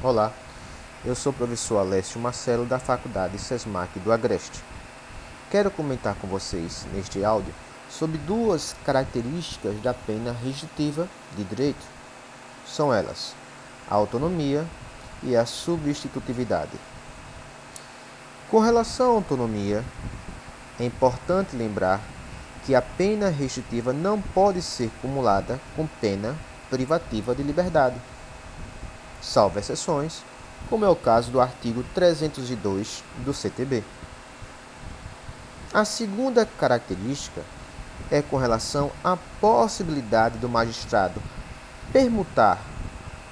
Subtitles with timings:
[0.00, 0.32] Olá,
[1.04, 4.62] eu sou o professor Alessio Marcelo da Faculdade SESMAC do Agreste.
[5.50, 7.52] Quero comentar com vocês neste áudio
[7.90, 11.84] sobre duas características da pena restritiva de direito.
[12.64, 13.34] São elas
[13.90, 14.64] a autonomia
[15.20, 16.78] e a substitutividade.
[18.48, 19.84] Com relação à autonomia,
[20.78, 22.00] é importante lembrar
[22.64, 26.36] que a pena restritiva não pode ser cumulada com pena
[26.70, 28.00] privativa de liberdade
[29.28, 30.22] salvo exceções,
[30.70, 33.84] como é o caso do artigo 302 do CTB.
[35.72, 37.42] A segunda característica
[38.10, 41.22] é com relação à possibilidade do magistrado
[41.92, 42.58] permutar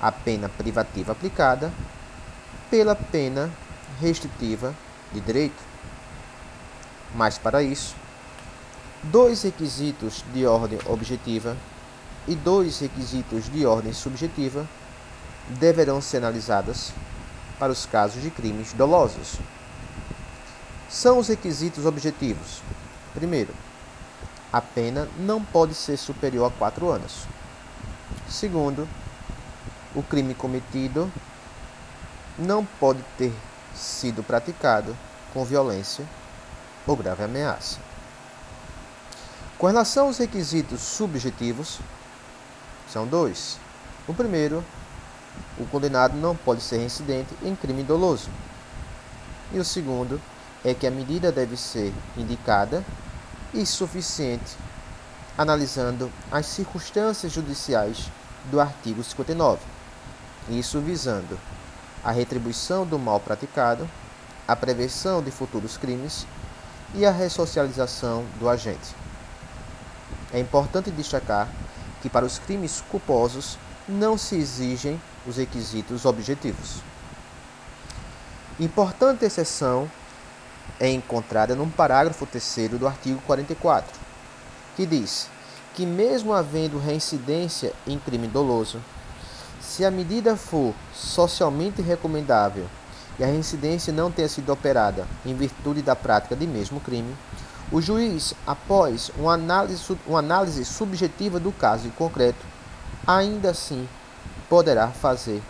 [0.00, 1.72] a pena privativa aplicada
[2.70, 3.50] pela pena
[3.98, 4.74] restritiva
[5.12, 5.62] de direito.
[7.14, 7.96] Mas para isso,
[9.02, 11.56] dois requisitos de ordem objetiva
[12.28, 14.68] e dois requisitos de ordem subjetiva
[15.48, 16.92] deverão ser analisadas
[17.58, 19.36] para os casos de crimes dolosos.
[20.88, 22.62] São os requisitos objetivos.
[23.14, 23.54] Primeiro,
[24.52, 27.26] a pena não pode ser superior a quatro anos.
[28.28, 28.88] Segundo,
[29.94, 31.10] o crime cometido
[32.38, 33.32] não pode ter
[33.74, 34.96] sido praticado
[35.32, 36.04] com violência
[36.86, 37.78] ou grave ameaça.
[39.58, 41.78] Com relação aos requisitos subjetivos,
[42.88, 43.58] são dois.
[44.06, 44.62] O primeiro
[45.58, 48.28] o condenado não pode ser reincidente em crime doloso.
[49.52, 50.20] E o segundo
[50.64, 52.84] é que a medida deve ser indicada
[53.54, 54.56] e suficiente,
[55.38, 58.10] analisando as circunstâncias judiciais
[58.50, 59.60] do artigo 59,
[60.48, 61.38] isso visando
[62.04, 63.88] a retribuição do mal praticado,
[64.46, 66.26] a prevenção de futuros crimes
[66.94, 68.94] e a ressocialização do agente.
[70.32, 71.48] É importante destacar
[72.00, 76.82] que para os crimes culposos não se exigem os requisitos objetivos.
[78.58, 79.90] Importante exceção
[80.80, 83.98] é encontrada no parágrafo 3 do artigo 44,
[84.74, 85.28] que diz
[85.74, 88.80] que, mesmo havendo reincidência em crime doloso,
[89.60, 92.66] se a medida for socialmente recomendável
[93.18, 97.14] e a reincidência não tenha sido operada em virtude da prática de mesmo crime,
[97.70, 102.55] o juiz, após uma análise, uma análise subjetiva do caso em concreto,
[103.06, 103.88] ainda assim
[104.48, 105.42] poderá fazer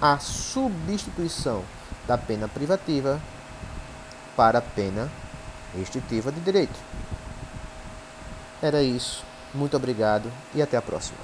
[0.00, 1.62] a substituição
[2.06, 3.20] da pena privativa
[4.36, 5.10] para a pena
[5.76, 6.78] restritiva de direito.
[8.62, 9.24] Era isso.
[9.52, 11.18] Muito obrigado e até a próxima.